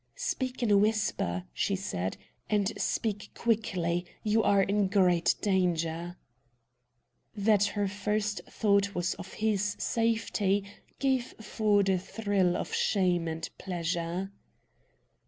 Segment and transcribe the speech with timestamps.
[0.15, 2.17] "Speak in a whisper," she said;
[2.49, 4.03] "and speak quickly.
[4.23, 6.17] You are in great danger!"
[7.35, 10.63] That her first thought was of his safety
[10.97, 14.31] gave Ford a thrill of shame and pleasure.